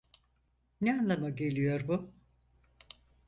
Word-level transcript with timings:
Ne 0.81 0.93
anlama 0.93 1.29
geliyor 1.29 1.87
bu? 1.87 2.13